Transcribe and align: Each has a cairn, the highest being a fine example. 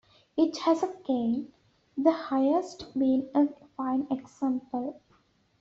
Each 0.35 0.57
has 0.61 0.81
a 0.81 0.87
cairn, 0.87 1.53
the 1.95 2.11
highest 2.11 2.87
being 2.97 3.29
a 3.35 3.49
fine 3.77 4.07
example. 4.09 4.99